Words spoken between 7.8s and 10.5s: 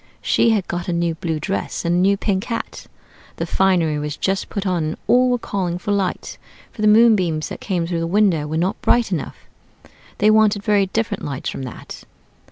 through the window were not bright enough. They